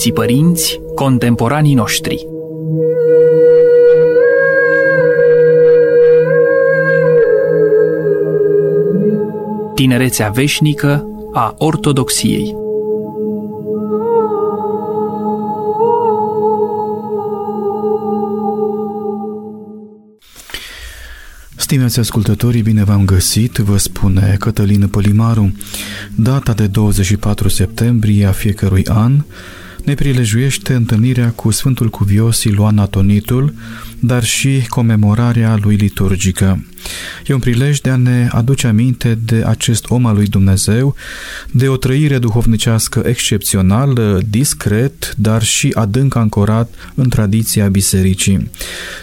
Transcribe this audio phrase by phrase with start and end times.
[0.00, 2.26] Sfinții Părinți, contemporanii noștri.
[9.74, 12.56] Tinerețea veșnică a Ortodoxiei
[21.56, 25.52] Stimați ascultătorii, bine v-am găsit, vă spune Cătălin Pălimaru.
[26.14, 29.22] Data de 24 septembrie a fiecărui an
[29.90, 33.54] ne prilejuiește întâlnirea cu Sfântul Cuvios Iluan Atonitul,
[34.00, 36.64] dar și comemorarea lui liturgică.
[37.30, 40.94] E un prilej de a ne aduce aminte de acest om al lui Dumnezeu,
[41.50, 48.50] de o trăire duhovnicească excepțională, discret, dar și adânc ancorat în tradiția bisericii.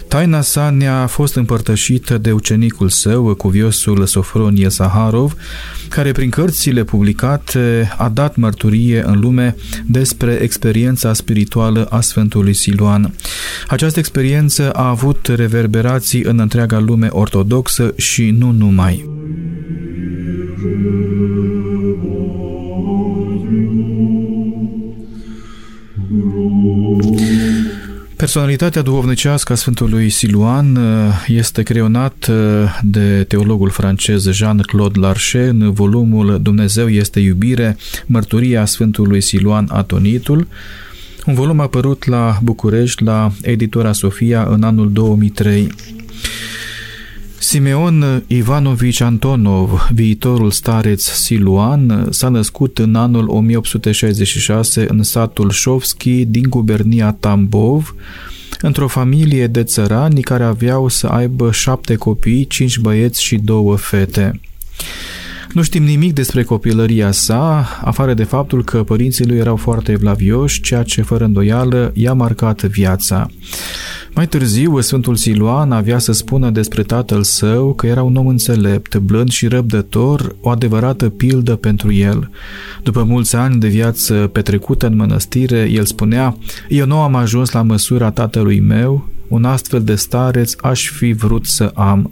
[0.08, 5.34] Taina sa ne-a fost împărtășită de ucenicul său, cuviosul Sofronie Saharov,
[5.88, 13.14] care prin cărțile publicate a dat mărturie în lume despre experiența spirituală a Sfântului Siluan.
[13.68, 19.08] Această experiență a avut reverberații în întreaga lume ortodoxă și nu numai.
[28.16, 30.84] Personalitatea duhovnicească a Sfântului Siluan uh,
[31.26, 32.36] este creionat uh,
[32.82, 40.48] de teologul francez Jean-Claude Larcher în volumul Dumnezeu este iubire, mărturia Sfântului Siluan Atonitul,
[41.26, 45.68] un volum apărut la București la editora Sofia în anul 2003.
[47.40, 56.48] Simeon Ivanovici Antonov, viitorul stareț siluan, s-a născut în anul 1866 în satul Șovski din
[56.48, 57.94] gubernia Tambov,
[58.60, 64.40] într-o familie de țărani care aveau să aibă șapte copii, cinci băieți și două fete.
[65.52, 70.60] Nu știm nimic despre copilăria sa, afară de faptul că părinții lui erau foarte evlavioși,
[70.60, 73.26] ceea ce, fără îndoială, i-a marcat viața.
[74.18, 78.96] Mai târziu, Sfântul Siluan avea să spună despre tatăl său că era un om înțelept,
[78.96, 82.30] blând și răbdător, o adevărată pildă pentru el.
[82.82, 86.36] După mulți ani de viață petrecută în mănăstire, el spunea,
[86.68, 91.46] Eu nu am ajuns la măsura tatălui meu, un astfel de stareț aș fi vrut
[91.46, 92.10] să am.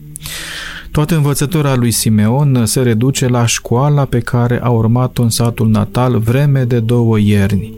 [0.91, 6.19] Toată învățătura lui Simeon se reduce la școala pe care a urmat-o în satul natal
[6.19, 7.75] vreme de două ierni.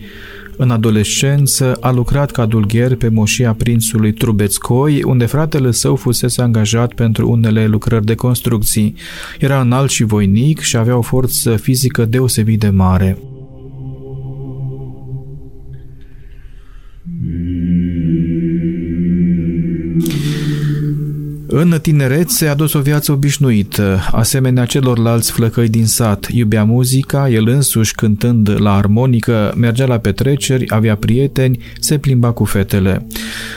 [0.60, 6.92] În adolescență a lucrat ca dulgher pe moșia prințului Trubețcoi, unde fratele său fusese angajat
[6.92, 8.94] pentru unele lucrări de construcții.
[9.38, 13.18] Era înalt și voinic și avea o forță fizică deosebit de mare.
[21.50, 26.28] În tinerețe a dus o viață obișnuită, asemenea celorlalți flăcăi din sat.
[26.30, 32.44] Iubea muzica, el însuși cântând la armonică, mergea la petreceri, avea prieteni, se plimba cu
[32.44, 33.06] fetele.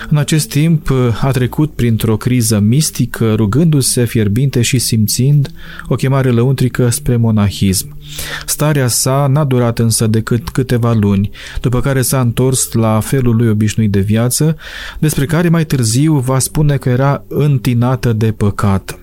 [0.10, 0.92] În acest timp
[1.22, 5.52] a trecut printr-o criză mistică, rugându-se fierbinte și simțind
[5.88, 7.96] o chemare lăuntrică spre monahism.
[8.46, 11.30] Starea sa n-a durat însă decât câteva luni,
[11.62, 14.56] după care s-a întors la felul lui obișnuit de viață,
[15.00, 19.00] despre care mai târziu va spune că era întinată de păcat.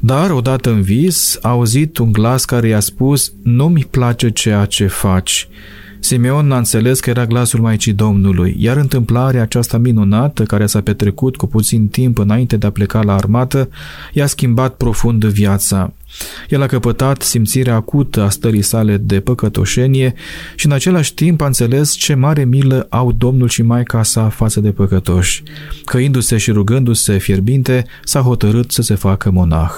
[0.00, 4.86] Dar, odată în vis, a auzit un glas care i-a spus, nu-mi place ceea ce
[4.86, 5.48] faci.
[5.98, 11.36] Simeon a înțeles că era glasul Maicii Domnului, iar întâmplarea aceasta minunată, care s-a petrecut
[11.36, 13.68] cu puțin timp înainte de a pleca la armată,
[14.12, 15.92] i-a schimbat profund viața.
[16.48, 20.14] El a căpătat simțirea acută a stării sale de păcătoșenie
[20.54, 24.60] și în același timp a înțeles ce mare milă au Domnul și Maica sa față
[24.60, 25.42] de păcătoși.
[25.84, 29.72] Căindu-se și rugându-se fierbinte, s-a hotărât să se facă monah.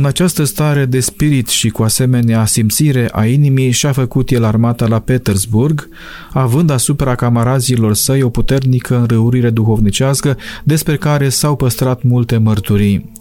[0.00, 4.86] În această stare de spirit și cu asemenea simțire a inimii și-a făcut el armata
[4.86, 5.88] la Petersburg,
[6.32, 13.12] având asupra camarazilor săi o puternică înrăurire duhovnicească despre care s-au păstrat multe mărturii.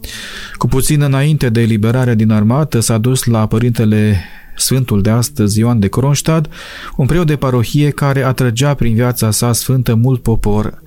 [0.57, 4.23] Cu puțin înainte de eliberarea din armată s-a dus la părintele
[4.59, 6.51] Sfântul de astăzi, Ioan de Kronstadt,
[6.95, 10.81] un preot de parohie care atrăgea prin viața sa sfântă mult popor.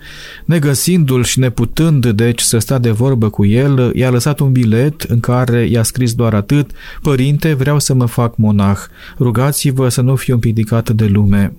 [0.45, 5.21] Negăsindu-l și neputând deci să sta de vorbă cu el, i-a lăsat un bilet în
[5.21, 6.71] care i-a scris doar atât,
[7.03, 8.79] Părinte, vreau să mă fac monah,
[9.19, 11.53] rugați-vă să nu fiu împiedicat de lume.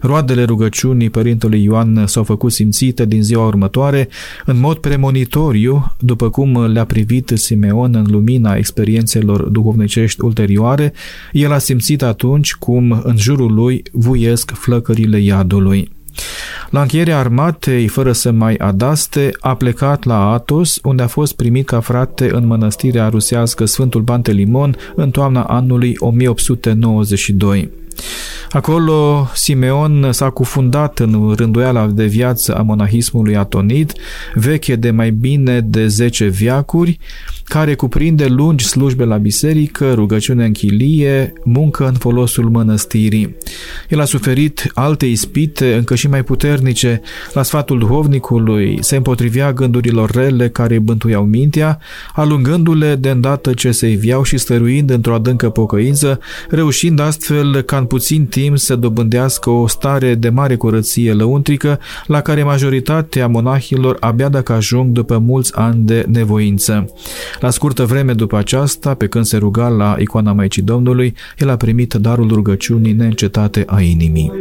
[0.00, 4.08] Roadele rugăciunii Părintelui Ioan s-au făcut simțite din ziua următoare
[4.44, 10.92] în mod premonitoriu, după cum le-a privit Simeon în lumina experiențelor duhovnicești ulterioare,
[11.32, 15.90] el a simțit atunci cum în jurul lui vuiesc flăcările iadului.
[16.70, 21.66] La încheierea armatei, fără să mai adaste, a plecat la Atos, unde a fost primit
[21.66, 27.70] ca frate în mănăstirea rusească Sfântul Pantelimon în toamna anului 1892.
[28.50, 33.92] Acolo Simeon s-a cufundat în rânduiala de viață a monahismului atonit,
[34.34, 36.98] veche de mai bine de 10 viacuri,
[37.48, 43.36] care cuprinde lungi slujbe la biserică, rugăciune în chilie, muncă în folosul mănăstirii.
[43.88, 47.00] El a suferit alte ispite, încă și mai puternice,
[47.32, 51.78] la sfatul duhovnicului, se împotrivea gândurilor rele care îi bântuiau mintea,
[52.14, 57.84] alungându-le de îndată ce se iviau și stăruind într-o adâncă pocăință, reușind astfel ca în
[57.84, 64.28] puțin timp să dobândească o stare de mare curăție lăuntrică, la care majoritatea monahilor abia
[64.28, 66.90] dacă ajung după mulți ani de nevoință.
[67.40, 71.56] La scurtă vreme după aceasta, pe când se ruga la icoana Maicii Domnului, el a
[71.56, 74.32] primit darul rugăciunii neîncetate a inimii.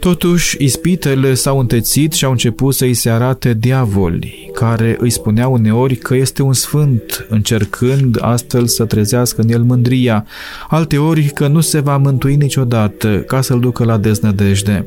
[0.00, 5.52] Totuși, ispitele s-au întețit și au început să îi se arate diavoli, care îi spuneau
[5.52, 10.26] uneori că este un sfânt, încercând astfel să trezească în el mândria,
[10.68, 14.86] alteori că nu se va mântui niciodată, ca să-l ducă la deznădejde.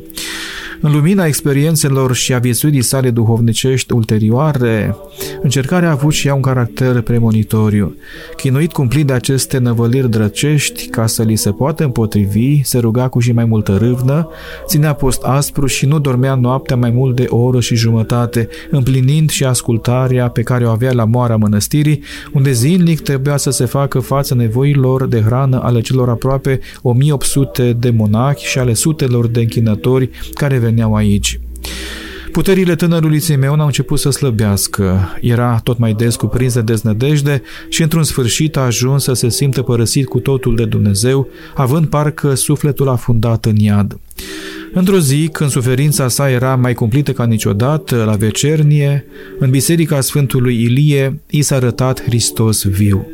[0.81, 4.95] În lumina experiențelor și a viețuirii sale duhovnicești ulterioare,
[5.43, 7.95] încercarea a avut și ea un caracter premonitoriu.
[8.35, 13.19] Chinuit cumplit de aceste năvăliri drăcești, ca să li se poată împotrivi, se ruga cu
[13.19, 14.29] și mai multă râvnă,
[14.65, 19.29] ținea post aspru și nu dormea noaptea mai mult de o oră și jumătate, împlinind
[19.29, 22.03] și ascultarea pe care o avea la moara mănăstirii,
[22.33, 27.89] unde zilnic trebuia să se facă față nevoilor de hrană ale celor aproape 1800 de
[27.89, 31.39] monachi și ale sutelor de închinători care veneau aici.
[32.33, 35.17] Puterile tânărului Simeon au început să slăbească.
[35.21, 39.61] Era tot mai des cuprins de deznădejde și într-un sfârșit a ajuns să se simtă
[39.61, 43.99] părăsit cu totul de Dumnezeu, având parcă sufletul afundat în iad.
[44.73, 49.05] Într-o zi, când suferința sa era mai cumplită ca niciodată, la vecernie,
[49.39, 53.07] în biserica Sfântului Ilie, i s-a arătat Hristos viu.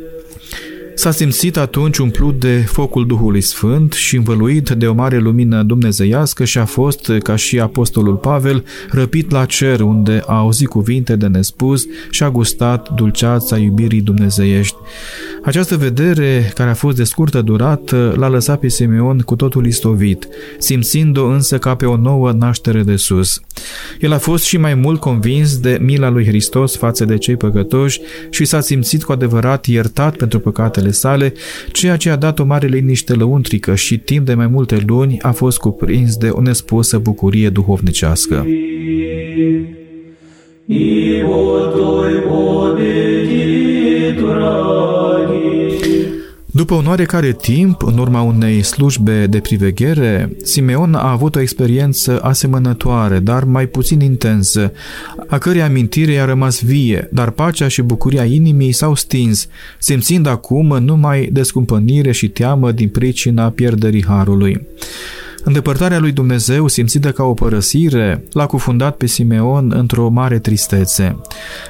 [1.00, 6.44] S-a simțit atunci umplut de focul Duhului Sfânt și învăluit de o mare lumină dumnezeiască
[6.44, 11.26] și a fost, ca și apostolul Pavel, răpit la cer unde a auzit cuvinte de
[11.26, 14.76] nespus și a gustat dulceața iubirii dumnezeiești.
[15.44, 20.28] Această vedere, care a fost de scurtă durată, l-a lăsat pe Simeon cu totul istovit,
[20.58, 23.40] simțind-o însă ca pe o nouă naștere de sus.
[24.00, 28.00] El a fost și mai mult convins de mila lui Hristos față de cei păcătoși
[28.30, 31.32] și s-a simțit cu adevărat iertat pentru păcatele sale,
[31.72, 35.30] ceea ce a dat o mare liniște lăuntrică și timp de mai multe luni a
[35.32, 38.46] fost cuprins de o nespusă bucurie duhovnicească.
[40.66, 42.20] Io toi
[46.52, 52.20] după un oarecare timp, în urma unei slujbe de priveghere, Simeon a avut o experiență
[52.22, 54.72] asemănătoare, dar mai puțin intensă,
[55.28, 59.48] a cărei amintire a rămas vie, dar pacea și bucuria inimii s-au stins,
[59.78, 64.66] simțind acum numai descumpănire și teamă din pricina pierderii harului.
[65.44, 71.16] Îndepărtarea lui Dumnezeu, simțită ca o părăsire, l-a cufundat pe Simeon într-o mare tristețe.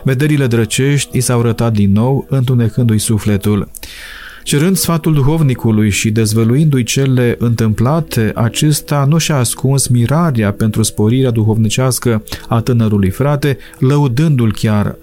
[0.05, 3.71] Vederile drăcești i s-au rătat din nou, întunecându-i sufletul.
[4.43, 12.23] Cerând sfatul duhovnicului și dezvăluindu-i cele întâmplate, acesta nu și-a ascuns mirarea pentru sporirea duhovnicească
[12.49, 14.97] a tânărului frate, lăudându-l chiar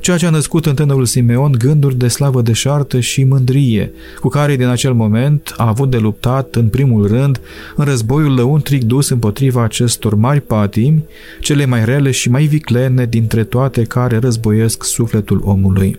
[0.00, 4.56] ceea ce a născut în tânărul Simeon gânduri de slavă deșartă și mândrie, cu care
[4.56, 7.40] din acel moment a avut de luptat în primul rând
[7.76, 11.04] în războiul lăuntric dus împotriva acestor mari patimi,
[11.40, 15.98] cele mai rele și mai viclene dintre toate care războiesc sufletul omului.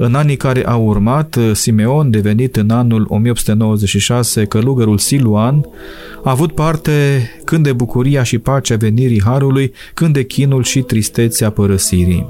[0.00, 5.68] În anii care au urmat, Simeon, devenit în anul 1896 călugărul Siluan,
[6.24, 11.50] a avut parte când de bucuria și pacea venirii Harului, când de chinul și tristețea
[11.50, 12.26] părăsirii.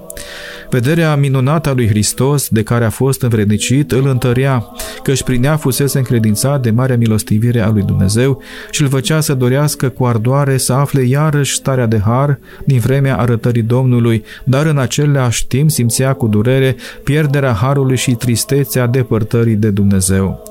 [0.71, 4.67] Vederea minunată a lui Hristos, de care a fost învrednicit, îl întărea,
[5.09, 9.35] căci prin ea fusese încredințat de marea milostivire a lui Dumnezeu și îl făcea să
[9.35, 14.79] dorească cu ardoare să afle iarăși starea de har din vremea arătării Domnului, dar în
[14.79, 20.43] același timp simțea cu durere pierderea harului și tristețea depărtării de Dumnezeu.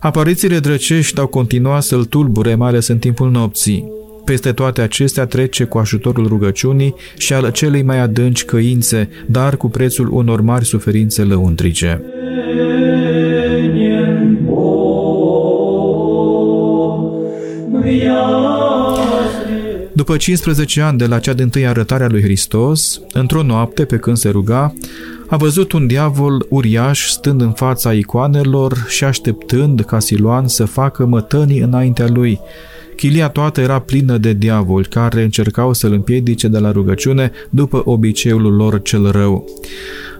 [0.00, 3.92] Aparițiile drăcești au continuat să-l tulbure, mai ales în timpul nopții.
[4.24, 9.68] Peste toate acestea trece cu ajutorul rugăciunii și al celei mai adânci căințe, dar cu
[9.68, 12.02] prețul unor mari suferințe lăuntrice.
[20.10, 23.84] După după 15 ani de la cea din tâi arătare a lui Hristos, într-o noapte,
[23.84, 24.72] pe când se ruga,
[25.28, 31.06] a văzut un diavol uriaș stând în fața icoanelor și așteptând ca Siloan să facă
[31.06, 32.40] mătănii înaintea lui.
[32.96, 38.56] Chilia toată era plină de diavoli care încercau să-l împiedice de la rugăciune după obiceiul
[38.56, 39.44] lor cel rău.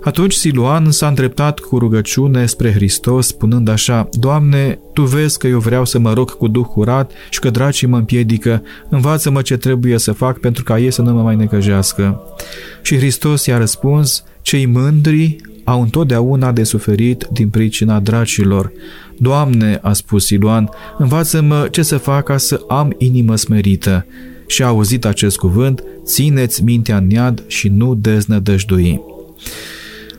[0.02, 5.58] Atunci Siluan s-a îndreptat cu rugăciune spre Hristos, spunând așa, Doamne, Tu vezi că eu
[5.58, 9.98] vreau să mă rog cu duh curat și că dracii mă împiedică, învață-mă ce trebuie
[9.98, 12.22] să fac pentru ca ei să nu mă mai necăjească.
[12.82, 18.72] Și Hristos i-a răspuns, cei mândri au întotdeauna de suferit din pricina dracilor.
[19.18, 24.06] Doamne, a spus Siluan, învață-mă ce să fac ca să am inimă smerită.
[24.46, 29.00] Și a auzit acest cuvânt, țineți mintea în iad și nu deznădăjdui.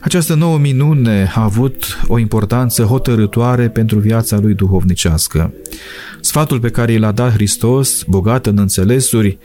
[0.01, 5.53] Această nouă minune a avut o importanță hotărătoare pentru viața lui duhovnicească.
[6.21, 9.37] Sfatul pe care l-a dat Hristos, bogat în înțelesuri,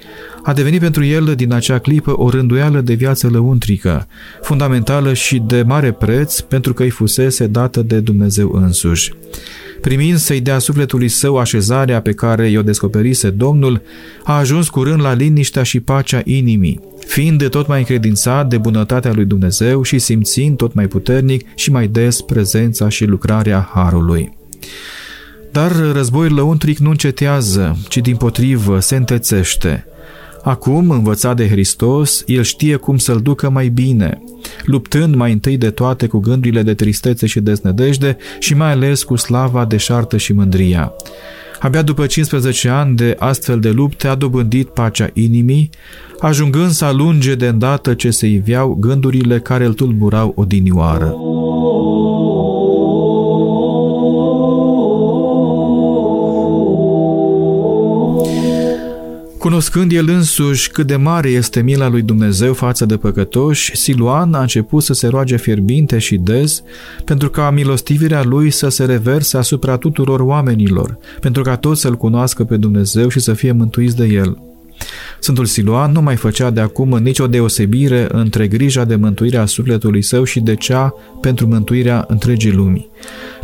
[0.42, 4.06] a devenit pentru el din acea clipă o rânduială de viață lăuntrică,
[4.42, 9.12] fundamentală și de mare preț pentru că îi fusese dată de Dumnezeu însuși.
[9.80, 13.82] Primind să-i dea sufletului său așezarea pe care i-o descoperise Domnul,
[14.24, 16.80] a ajuns curând la liniștea și pacea inimii,
[17.16, 21.86] fiind tot mai încredințat de bunătatea lui Dumnezeu și simțind tot mai puternic și mai
[21.86, 24.38] des prezența și lucrarea Harului.
[25.52, 29.86] Dar războiul lăuntric nu încetează, ci din potrivă se întețește.
[30.42, 34.22] Acum, învățat de Hristos, el știe cum să-l ducă mai bine,
[34.64, 39.16] luptând mai întâi de toate cu gândurile de tristețe și deznădejde și mai ales cu
[39.16, 40.92] slava deșartă și mândria.
[41.66, 45.70] Abia după 15 ani de astfel de lupte a dobândit pacea inimii,
[46.20, 51.14] ajungând să alunge de îndată ce se iveau gândurile care îl tulburau odinioară.
[59.46, 64.40] Cunoscând el însuși cât de mare este mila lui Dumnezeu față de păcătoși, Siluan a
[64.40, 66.62] început să se roage fierbinte și des
[67.04, 72.44] pentru ca milostivirea lui să se reverse asupra tuturor oamenilor, pentru ca toți să-L cunoască
[72.44, 74.45] pe Dumnezeu și să fie mântuiți de El.
[75.20, 80.02] Sfântul Siluan nu mai făcea de acum nicio deosebire între grija de mântuire a sufletului
[80.02, 82.90] său și de cea pentru mântuirea întregii lumii.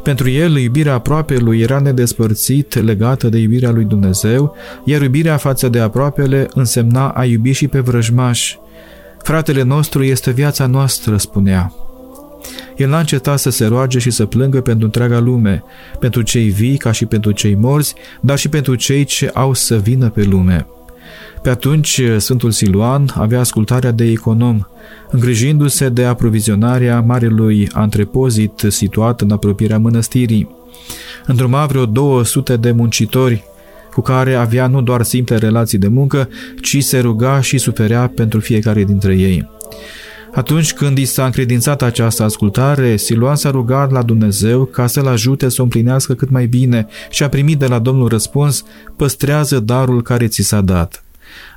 [0.03, 5.79] Pentru el, iubirea aproapelui era nedespărțit legată de iubirea lui Dumnezeu, iar iubirea față de
[5.79, 8.59] aproapele însemna a iubi și pe vrăjmași.
[9.23, 11.73] Fratele nostru este viața noastră, spunea.
[12.77, 15.65] El n-a încetat să se roage și să plângă pentru întreaga lume,
[15.99, 19.77] pentru cei vii ca și pentru cei morți, dar și pentru cei ce au să
[19.77, 20.67] vină pe lume.
[21.43, 24.67] Pe atunci, Sfântul Siluan avea ascultarea de econom,
[25.11, 30.49] îngrijindu-se de aprovizionarea marelui antrepozit situat în apropierea mănăstirii.
[31.27, 33.45] Îndruma vreo 200 de muncitori,
[33.93, 36.29] cu care avea nu doar simple relații de muncă,
[36.61, 39.51] ci se ruga și suferea pentru fiecare dintre ei.
[40.35, 45.49] Atunci când i s-a încredințat această ascultare, Siluan s-a rugat la Dumnezeu ca să-l ajute
[45.49, 48.65] să o împlinească cât mai bine și a primit de la Domnul răspuns,
[48.97, 51.02] păstrează darul care ți s-a dat.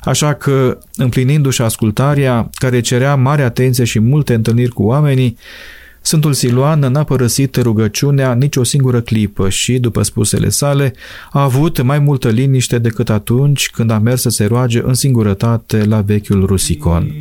[0.04, 5.38] Așa că, împlinindu-și ascultarea, care cerea mare atenție și multe întâlniri cu oamenii,
[6.06, 10.94] Sfântul Siluan n-a părăsit rugăciunea nici o singură clipă și, după spusele sale,
[11.32, 15.84] a avut mai multă liniște decât atunci când a mers să se roage în singurătate
[15.84, 17.12] la vechiul Rusicon.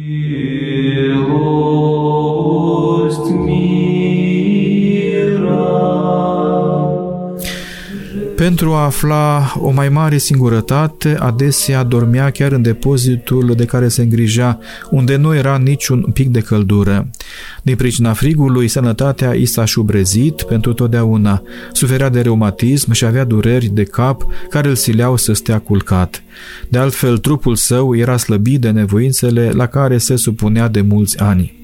[8.44, 14.02] Pentru a afla o mai mare singurătate, adesea dormea chiar în depozitul de care se
[14.02, 14.58] îngrija,
[14.90, 17.10] unde nu era niciun pic de căldură.
[17.62, 21.42] Din pricina frigului, sănătatea i s-a șubrezit pentru totdeauna.
[21.72, 26.22] Suferea de reumatism și avea dureri de cap care îl sileau să stea culcat.
[26.68, 31.60] De altfel, trupul său era slăbit de nevoințele la care se supunea de mulți ani.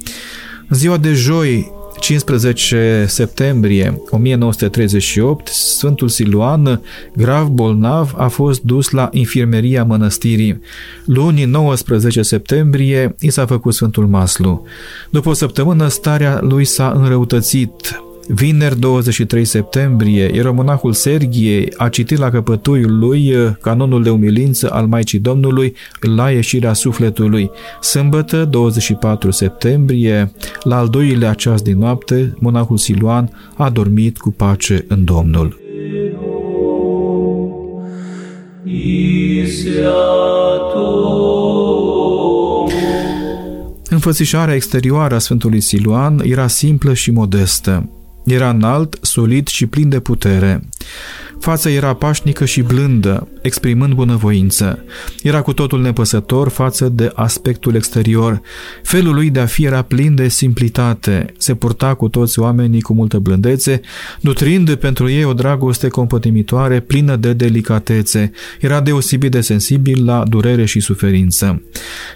[0.69, 6.81] În ziua de joi, 15 septembrie 1938, Sfântul Siluan,
[7.17, 10.61] grav bolnav, a fost dus la infirmeria mănăstirii.
[11.05, 14.65] Luni 19 septembrie i s-a făcut Sfântul Maslu.
[15.11, 18.03] După o săptămână, starea lui s-a înrăutățit.
[18.35, 24.87] Vineri 23 septembrie, ieromonahul Serghie a citit la căpătuiul lui uh, canonul de umilință al
[24.87, 27.51] Maicii Domnului la ieșirea sufletului.
[27.81, 30.33] Sâmbătă 24 septembrie,
[30.63, 35.61] la al doilea ceas din noapte, monahul Siluan a dormit cu pace în Domnul.
[43.89, 47.89] Înfățișarea exterioară a Sfântului Siluan era simplă și modestă.
[48.31, 50.61] Era înalt, solid și plin de putere.
[51.41, 54.85] Fața era pașnică și blândă, exprimând bunăvoință.
[55.23, 58.41] Era cu totul nepăsător față de aspectul exterior.
[58.83, 61.33] Felul lui de a fi era plin de simplitate.
[61.39, 63.81] Se purta cu toți oamenii cu multă blândețe,
[64.21, 68.31] nutrind pentru ei o dragoste compătimitoare, plină de delicatețe.
[68.61, 71.63] Era deosebit de sensibil la durere și suferință.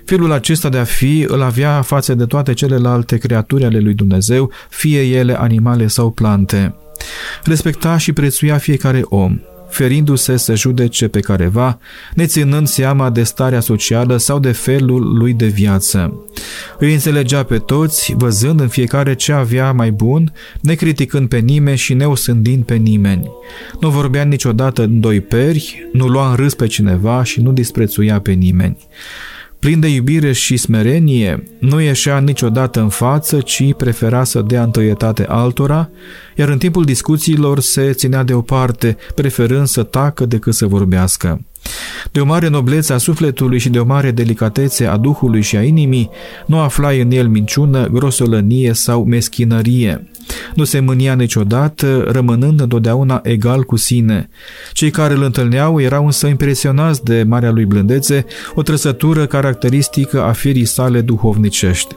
[0.04, 4.50] Felul acesta de a fi îl avea față de toate celelalte creaturi ale lui Dumnezeu,
[4.68, 6.75] fie ele animale sau plante.
[7.45, 9.39] Respecta și prețuia fiecare om,
[9.75, 11.79] ferindu-se să judece pe careva,
[12.15, 16.25] neținând seama de starea socială sau de felul lui de viață.
[16.79, 21.95] Îi înțelegea pe toți, văzând în fiecare ce avea mai bun, necriticând pe nimeni și
[21.95, 23.31] neosândind pe nimeni.
[23.81, 28.21] Nu vorbea niciodată în doi peri, nu lua în râs pe cineva și nu disprețuia
[28.21, 28.77] pe nimeni.
[29.64, 35.25] Plin de iubire și smerenie, nu ieșea niciodată în față, ci prefera să dea întâietate
[35.28, 35.90] altora,
[36.37, 41.40] iar în timpul discuțiilor se ținea deoparte, preferând să tacă decât să vorbească.
[42.12, 45.62] De o mare noblețe a sufletului și de o mare delicatețe a duhului și a
[45.62, 46.11] inimii,
[46.47, 50.09] nu aflai în el minciună, grosolănie sau meschinărie.
[50.55, 54.29] Nu se mânia niciodată, rămânând întotdeauna egal cu sine.
[54.73, 58.25] Cei care îl întâlneau erau însă impresionați de marea lui blândețe,
[58.55, 61.97] o trăsătură caracteristică a firii sale duhovnicești.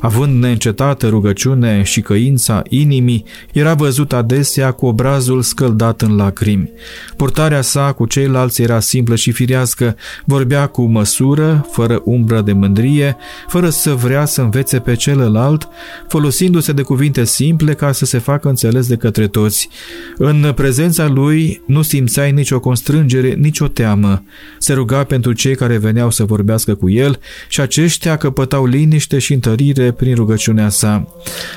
[0.00, 6.70] Având neîncetată rugăciune și căința inimii, era văzut adesea cu obrazul scăldat în lacrimi.
[7.16, 13.16] Purtarea sa cu ceilalți era simplă și firească, vorbea cu măsură, fără umbră de mândrie,
[13.48, 15.68] fără să vrea să învețe pe celălalt,
[16.08, 19.68] folosindu-se de cuvinte simple ca să se facă înțeles de către toți.
[20.16, 24.22] În prezența lui nu simțeai nicio constrângere, nicio teamă.
[24.58, 29.32] Se ruga pentru cei care veneau să vorbească cu el și aceștia căpătau liniște și
[29.32, 31.14] întărire prin rugăciunea sa.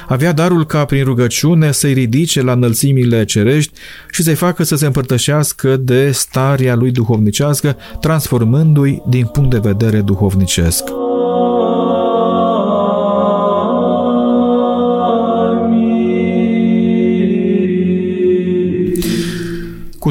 [0.08, 3.72] Avea darul ca prin rugăciune să-i ridice la înălțimile cerești
[4.12, 10.02] și să-i facă să se împărtășească de starea lui duhovnicească, transformându-i din punct de vedere
[10.02, 11.03] duhovnicesc.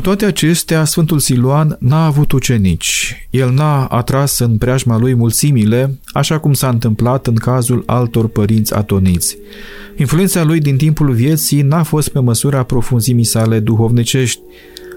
[0.03, 3.27] Toate acestea, Sfântul Siluan n-a avut ucenici.
[3.31, 8.75] El n-a atras în preajma lui mulțimile, așa cum s-a întâmplat în cazul altor părinți
[8.75, 9.37] atoniți.
[9.97, 14.41] Influența lui din timpul vieții n-a fost pe măsura profunzimii sale duhovnicești.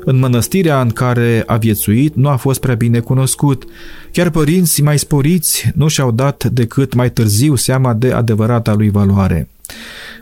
[0.05, 3.63] În mănăstirea în care a viețuit nu a fost prea bine cunoscut.
[4.11, 9.47] Chiar părinți mai sporiți nu și-au dat decât mai târziu seama de adevărata lui valoare.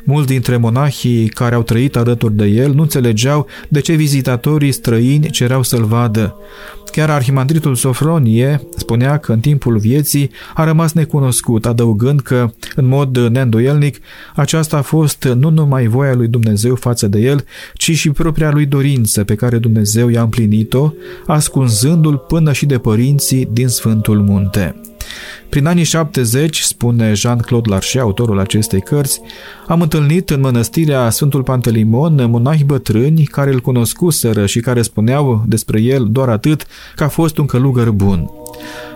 [0.03, 5.29] Mulți dintre monahii care au trăit alături de el nu înțelegeau de ce vizitatorii străini
[5.29, 6.35] cereau să-l vadă.
[6.91, 13.17] Chiar arhimandritul Sofronie spunea că în timpul vieții a rămas necunoscut, adăugând că, în mod
[13.17, 13.97] neîndoielnic,
[14.35, 18.65] aceasta a fost nu numai voia lui Dumnezeu față de el, ci și propria lui
[18.65, 20.91] dorință pe care Dumnezeu i-a împlinit-o,
[21.27, 24.75] ascunzându-l până și de părinții din Sfântul Munte.
[25.49, 29.21] Prin anii 70, spune Jean-Claude Larcher, autorul acestei cărți,
[29.67, 35.81] am întâlnit în mănăstirea Sfântul Pantelimon monahi bătrâni care îl cunoscuseră și care spuneau despre
[35.81, 38.29] el doar atât că a fost un călugăr bun.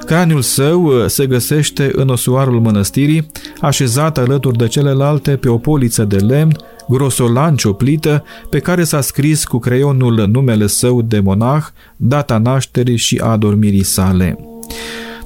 [0.05, 6.15] Craniul său se găsește în osuarul mănăstirii, așezat alături de celelalte pe o poliță de
[6.15, 6.55] lemn,
[6.89, 11.63] grosolan cioplită, pe care s-a scris cu creionul numele său de monah,
[11.95, 14.39] data nașterii și a adormirii sale.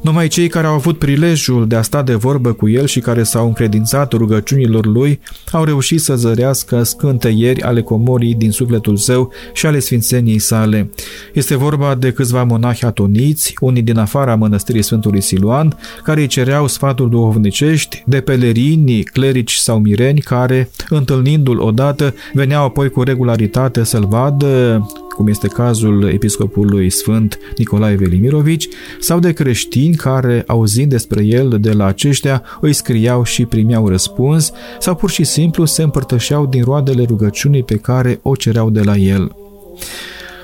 [0.02, 3.24] Numai cei care au avut prilejul de a sta de vorbă cu el și care
[3.24, 5.20] s-au încredințat rugăciunilor lui
[5.52, 10.90] au reușit să zărească scânteieri ale comorii din sufletul său și ale sfințeniei sale.
[11.34, 16.68] Este vorba de câțiva monahi atoniți, unii din afara mănăstirii Sfântului Siluan, care îi cereau
[16.68, 24.06] sfatul duhovnicești, de pelerini, clerici sau mireni care, întâlnindu-l odată, veneau apoi cu regularitate să-l
[24.06, 24.86] vadă
[25.16, 28.68] cum este cazul episcopului Sfânt Nicolae Velimirovici,
[29.00, 34.52] sau de creștini care, auzind despre el de la aceștia, îi scriau și primeau răspuns,
[34.80, 38.96] sau pur și simplu se împărtășeau din roadele rugăciunii pe care o cereau de la
[38.96, 39.36] el.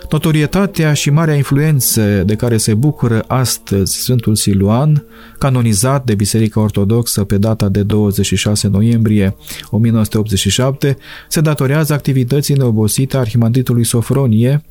[0.09, 5.05] Notorietatea și marea influență de care se bucură astăzi Sfântul Siluan,
[5.37, 9.35] canonizat de Biserica Ortodoxă pe data de 26 noiembrie
[9.69, 10.97] 1987,
[11.29, 14.63] se datorează activității neobosite a Arhimandritului Sofronie,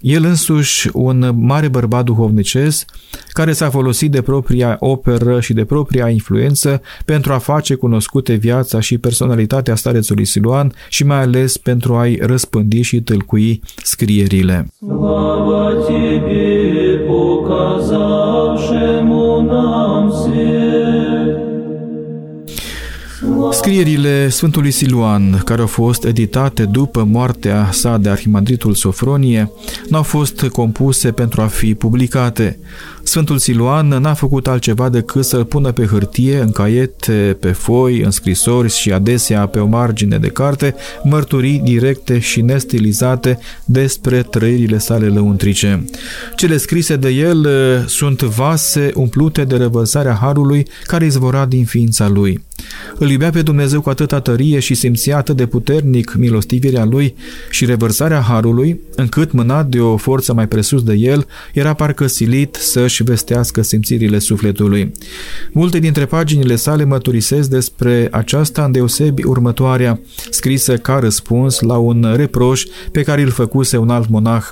[0.00, 2.90] el însuși, un mare bărbat duhovnicesc,
[3.28, 8.80] care s-a folosit de propria operă și de propria influență pentru a face cunoscute viața
[8.80, 14.66] și personalitatea starețului Siluan și mai ales pentru a-i răspândi și tâlcui scrierile.
[14.78, 15.70] Slava
[23.58, 29.50] Scrierile Sfântului Siluan, care au fost editate după moartea sa de arhimandritul Sofronie,
[29.88, 32.58] n-au fost compuse pentru a fi publicate.
[33.02, 38.10] Sfântul Siluan n-a făcut altceva decât să-l pună pe hârtie, în caiete, pe foi, în
[38.10, 45.06] scrisori și adesea pe o margine de carte, mărturii directe și nestilizate despre trăirile sale
[45.06, 45.84] lăuntrice.
[46.36, 52.08] Cele scrise de el eh, sunt vase umplute de revărsarea Harului care izvora din ființa
[52.08, 52.46] lui.
[52.98, 57.14] Îl iubea pe Dumnezeu cu atâta tărie și simțea atât de puternic milostivirea lui
[57.50, 62.54] și revărsarea harului, încât, mânat de o forță mai presus de el, era parcă silit
[62.60, 64.92] să-și vestească simțirile sufletului.
[65.52, 72.64] Multe dintre paginile sale mărturisesc despre aceasta îndeosebi următoarea, scrisă ca răspuns la un reproș
[72.92, 74.44] pe care îl făcuse un alt monah.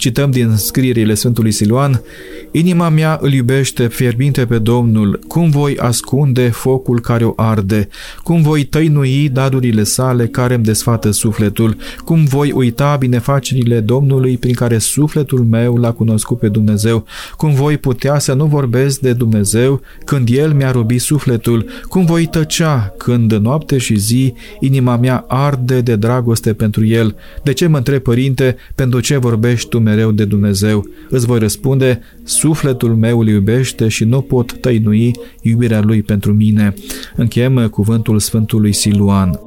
[0.00, 2.02] Cităm din scrierile Sfântului Siluan,
[2.52, 7.88] Inima mea îl iubește fierbinte pe Domnul, cum voi ascunde focul care o arde,
[8.22, 14.54] cum voi tăinui dadurile sale care îmi desfată sufletul, cum voi uita binefacerile Domnului prin
[14.54, 17.04] care sufletul meu l-a cunoscut pe Dumnezeu,
[17.36, 22.26] cum voi putea să nu vorbesc de Dumnezeu când El mi-a rubit sufletul, cum voi
[22.26, 27.16] tăcea când noapte și zi inima mea arde de dragoste pentru El.
[27.42, 30.86] De ce mă întreb, Părinte, pentru ce vorbești tu mereu de Dumnezeu?
[31.08, 35.10] Îți voi răspunde, sufletul meu îl iubește și nu pot tăinui
[35.42, 36.74] iubirea lui pentru mine.
[37.16, 39.40] Încheiem cuvântul Sfântului Siluan.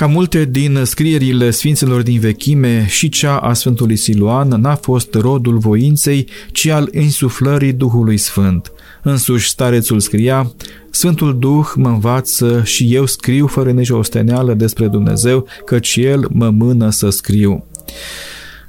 [0.00, 5.58] Ca multe din scrierile sfinților din vechime, și cea a Sfântului Siluan n-a fost rodul
[5.58, 8.72] voinței, ci al insuflării Duhului Sfânt.
[9.02, 10.52] Însuși starețul scria,
[10.90, 16.50] Sfântul Duh mă învață și eu scriu fără nicio osteneală despre Dumnezeu, căci El mă
[16.50, 17.64] mână să scriu.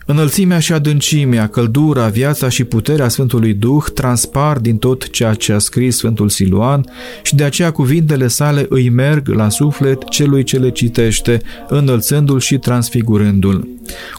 [0.05, 5.57] Înălțimea și adâncimea, căldura, viața și puterea Sfântului Duh transpar din tot ceea ce a
[5.57, 6.85] scris Sfântul Siluan
[7.23, 12.57] și de aceea cuvintele sale îi merg la suflet celui ce le citește, înălțându-l și
[12.57, 13.67] transfigurându-l.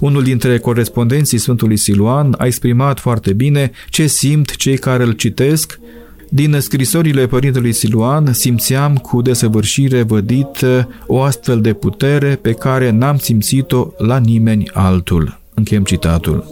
[0.01, 5.81] Unul dintre corespondenții Sfântului Siluan a exprimat foarte bine ce simt cei care îl citesc
[6.29, 13.19] din scrisorile părintelui Siluan simțeam cu desăvârșire vădită o astfel de putere pe care n-am
[13.19, 15.42] simțit-o la nimeni altul.
[15.55, 16.45] Încheiem citatul.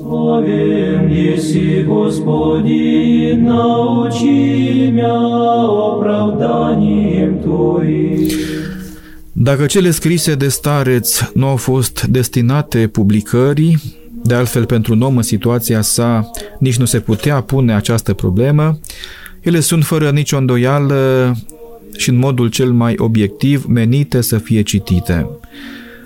[9.32, 13.78] Dacă cele scrise de stareț nu au fost destinate publicării,
[14.22, 18.78] de altfel pentru un om în situația sa nici nu se putea pune această problemă,
[19.40, 21.34] ele sunt fără nicio îndoială
[21.96, 25.26] și în modul cel mai obiectiv menite să fie citite.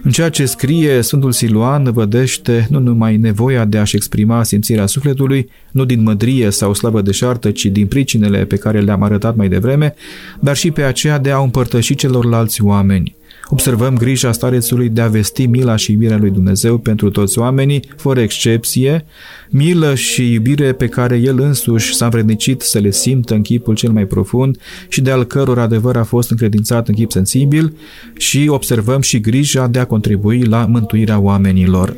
[0.04, 5.50] În ceea ce scrie Sfântul Siluan vădește nu numai nevoia de a-și exprima simțirea sufletului,
[5.70, 9.94] nu din mădrie sau slavă deșartă, ci din pricinele pe care le-am arătat mai devreme,
[10.40, 13.14] dar și pe aceea de a împărtăși celorlalți oameni–
[13.48, 18.20] Observăm grija starețului de a vesti mila și iubirea lui Dumnezeu pentru toți oamenii, fără
[18.20, 19.04] excepție,
[19.50, 23.90] milă și iubire pe care el însuși s-a învrednicit să le simtă în chipul cel
[23.90, 27.76] mai profund și de al căror adevăr a fost încredințat în chip sensibil
[28.16, 31.96] și observăm și grija de a contribui la mântuirea oamenilor.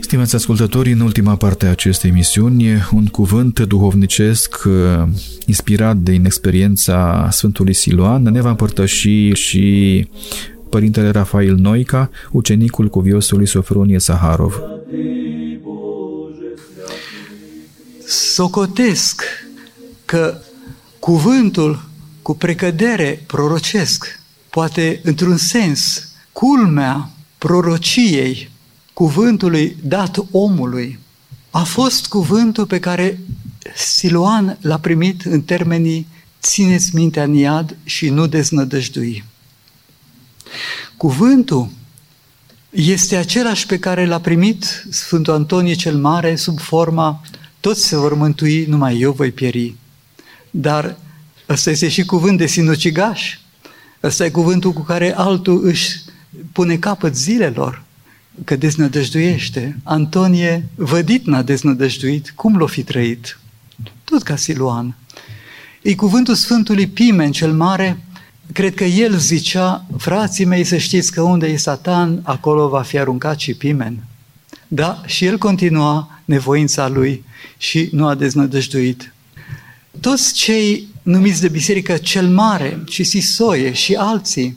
[0.00, 4.72] Stimați ascultători, în ultima parte a acestei emisiuni, un cuvânt duhovnicesc uh,
[5.46, 10.06] inspirat din experiența Sfântului Siloan ne va împărtăși și
[10.70, 14.60] Părintele Rafael Noica, ucenicul cuviosului Sofronie Saharov.
[18.06, 19.22] Socotesc
[20.04, 20.34] că
[20.98, 21.88] cuvântul
[22.22, 28.50] cu precădere prorocesc, poate într-un sens, culmea prorociei,
[28.96, 30.98] cuvântului dat omului,
[31.50, 33.20] a fost cuvântul pe care
[33.74, 36.06] Siloan l-a primit în termenii
[36.42, 39.24] țineți mintea în iad și nu deznădăjdui.
[40.96, 41.68] Cuvântul
[42.70, 47.22] este același pe care l-a primit Sfântul Antonie cel Mare sub forma
[47.60, 49.74] toți se vor mântui, numai eu voi pieri.
[50.50, 50.96] Dar
[51.48, 53.38] ăsta este și cuvânt de sinucigaș.
[54.02, 55.90] Ăsta e cuvântul cu care altul își
[56.52, 57.84] pune capăt zilelor,
[58.44, 59.76] că deznădăjduiește.
[59.82, 63.38] Antonie, vădit n-a deznădăjduit, cum l-o fi trăit?
[64.04, 64.96] Tot ca Siluan.
[65.82, 67.98] E cuvântul Sfântului Pimen cel Mare,
[68.52, 72.98] cred că el zicea, frații mei să știți că unde e Satan, acolo va fi
[72.98, 74.04] aruncat și Pimen.
[74.68, 77.24] Da, și el continua nevoința lui
[77.56, 79.12] și nu a deznădăjduit.
[80.00, 84.56] Toți cei numiți de biserică cel mare și Sisoie și alții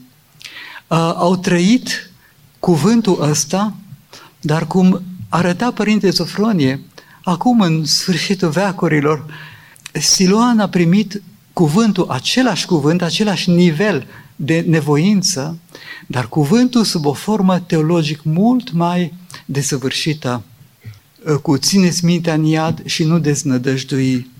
[0.87, 2.08] uh, au trăit
[2.59, 3.73] cuvântul ăsta,
[4.41, 6.81] dar cum arăta Părinte Zofronie,
[7.23, 9.25] acum în sfârșitul veacurilor,
[9.91, 11.21] Siloan a primit
[11.53, 15.57] cuvântul, același cuvânt, același nivel de nevoință,
[16.07, 19.13] dar cuvântul sub o formă teologic mult mai
[19.45, 20.43] desăvârșită,
[21.41, 24.31] cu țineți mintea în iad și nu deznădăjdui.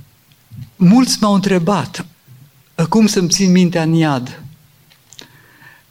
[0.75, 2.05] Mulți m-au întrebat,
[2.89, 4.43] cum să-mi țin mintea în iad?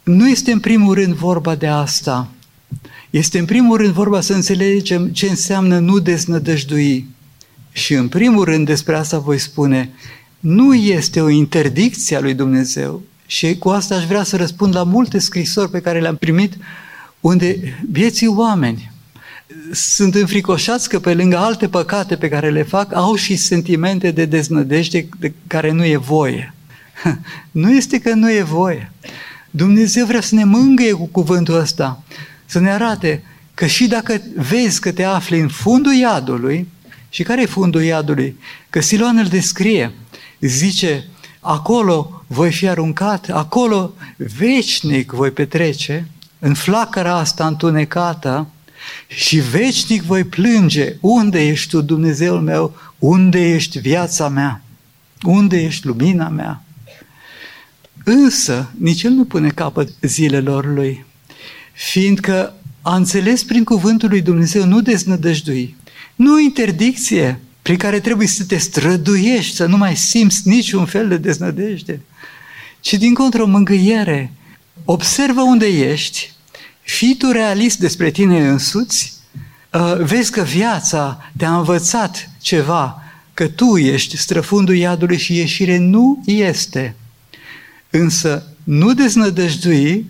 [0.09, 2.27] Nu este în primul rând vorba de asta.
[3.09, 7.07] Este în primul rând vorba să înțelegem ce înseamnă nu deznădăjdui.
[7.71, 9.89] Și în primul rând despre asta voi spune,
[10.39, 13.01] nu este o interdicție a lui Dumnezeu.
[13.25, 16.53] Și cu asta aș vrea să răspund la multe scrisori pe care le-am primit,
[17.19, 18.91] unde vieții oameni
[19.71, 24.25] sunt înfricoșați că pe lângă alte păcate pe care le fac, au și sentimente de
[24.25, 26.53] deznădejde de care nu e voie.
[27.51, 28.91] Nu este că nu e voie.
[29.51, 32.03] Dumnezeu vrea să ne mângâie cu cuvântul ăsta,
[32.45, 36.67] să ne arate că și dacă vezi că te afli în fundul iadului,
[37.09, 38.39] și care e fundul iadului?
[38.69, 39.91] Că Siloan îl descrie,
[40.39, 41.07] zice,
[41.39, 46.07] acolo voi fi aruncat, acolo veșnic voi petrece,
[46.39, 48.47] în flacăra asta întunecată,
[49.07, 54.61] și veșnic voi plânge, unde ești tu, Dumnezeul meu, unde ești viața mea,
[55.23, 56.63] unde ești lumina mea.
[58.03, 61.05] Însă, nici el nu pune capăt zilelor lui,
[61.73, 65.75] fiindcă a înțeles prin cuvântul lui Dumnezeu nu deznădăjdui,
[66.15, 71.07] nu o interdicție prin care trebuie să te străduiești, să nu mai simți niciun fel
[71.07, 72.01] de deznădejde,
[72.79, 74.33] ci din contră o mângâiere.
[74.85, 76.31] Observă unde ești,
[76.81, 79.13] fii tu realist despre tine însuți,
[79.73, 86.23] uh, vezi că viața te-a învățat ceva, că tu ești străfundul iadului și ieșire nu
[86.25, 86.95] este.
[87.89, 90.05] Însă nu deznădăjdui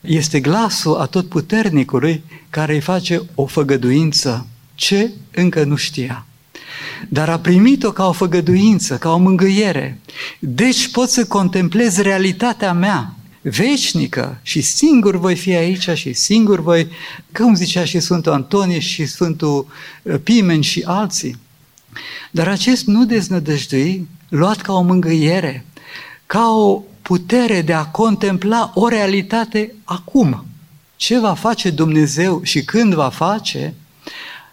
[0.00, 6.26] este glasul atotputernicului care îi face o făgăduință ce încă nu știa.
[7.08, 10.00] Dar a primit-o ca o făgăduință, ca o mângâiere.
[10.38, 16.88] Deci pot să contemplez realitatea mea, veșnică și singur voi fi aici și singur voi,
[17.32, 19.66] cum zicea și Sfântul Antonie și Sfântul
[20.02, 21.36] uh, Pimen și alții.
[22.30, 25.64] Dar acest nu deznădăjdui, luat ca o mângâiere,
[26.26, 30.44] ca o putere de a contempla o realitate acum.
[30.96, 33.74] Ce va face Dumnezeu și când va face,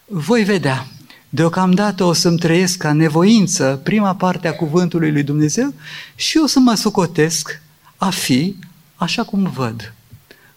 [0.06, 0.88] voi vedea.
[1.30, 5.74] Deocamdată o să-mi trăiesc ca nevoință prima parte a cuvântului lui Dumnezeu
[6.16, 7.62] și o să mă socotesc
[7.98, 8.56] a fi
[8.96, 9.94] așa cum văd.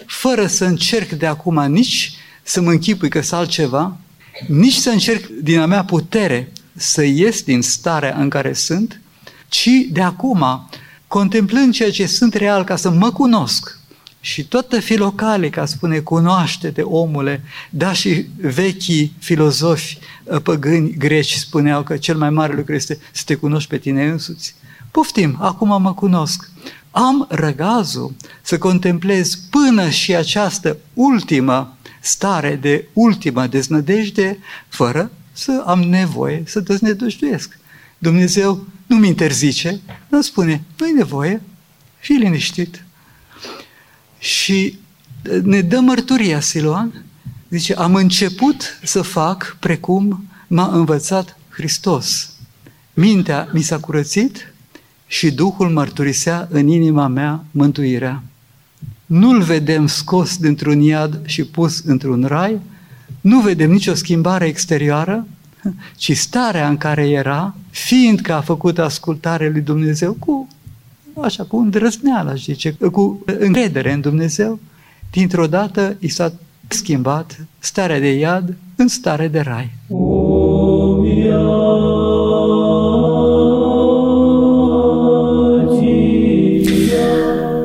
[0.07, 3.96] Fără să încerc de acum nici să mă închipui că sunt altceva,
[4.48, 9.00] nici să încerc din a mea putere să ies din starea în care sunt,
[9.48, 10.68] ci de acum,
[11.14, 13.79] contemplând ceea ce sunt real ca să mă cunosc,
[14.20, 19.98] și toată filocale, ca spune, cunoaște-te, omule, da și vechii filozofi
[20.31, 24.05] ă, păgâni greci spuneau că cel mai mare lucru este să te cunoști pe tine
[24.09, 24.55] însuți.
[24.90, 26.50] Poftim, acum mă cunosc.
[26.90, 35.81] Am răgazul să contemplez până și această ultimă stare de ultimă deznădejde, fără să am
[35.81, 37.59] nevoie să deznădăjduiesc.
[38.05, 41.43] Dumnezeu nu-mi interzice, nu spune, nu-i nevoie,
[41.99, 42.85] fii liniștit,
[44.19, 44.79] și
[45.43, 47.05] ne dă mărturia Siloan,
[47.49, 52.33] zice, am început să fac precum m-a învățat Hristos.
[52.95, 54.53] Mintea mi s-a curățit
[55.07, 58.23] și Duhul mărturisea în inima mea mântuirea.
[59.07, 62.61] Nu-l vedem scos dintr-un iad și pus într-un rai,
[63.21, 65.27] nu vedem nicio schimbare exterioară,
[65.96, 70.48] ci starea în care era, fiindcă a făcut ascultare lui Dumnezeu cu
[71.20, 74.59] așa, cu îndrăzneală, aș zice, cu încredere în Dumnezeu,
[75.11, 76.33] dintr-o dată i s-a
[76.68, 79.70] schimbat starea de iad în stare de rai.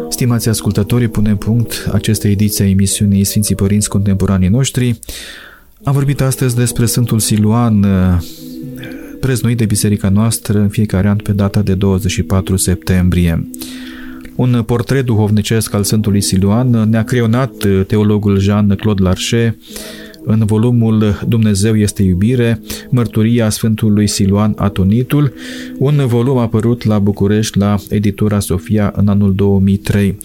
[0.10, 5.00] Stimați ascultători, punem punct acestei ediții a emisiunii Sfinții Părinți Contemporanii noștri.
[5.84, 7.86] Am vorbit astăzi despre Sfântul Siluan,
[9.20, 13.50] preznuit de biserica noastră în fiecare an pe data de 24 septembrie.
[14.36, 17.54] Un portret duhovnicesc al Sfântului Siluan ne-a creionat
[17.88, 19.56] teologul Jean-Claude Larcher
[20.24, 25.34] în volumul Dumnezeu este iubire, mărturia Sfântului Siluan Atonitul,
[25.78, 30.18] un volum apărut la București la editura Sofia în anul 2003.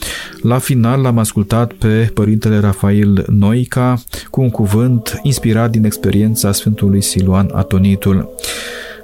[0.42, 7.02] La final l-am ascultat pe Părintele Rafael Noica cu un cuvânt inspirat din experiența Sfântului
[7.02, 8.34] Siluan Atonitul.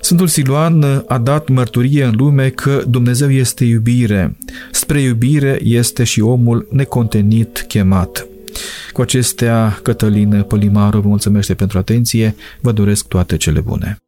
[0.01, 4.37] Sfântul Siluan a dat mărturie în lume că Dumnezeu este iubire.
[4.71, 8.27] Spre iubire este și omul necontenit chemat.
[8.93, 14.01] Cu acestea, Cătălin Polimaru vă mulțumește pentru atenție, vă doresc toate cele bune.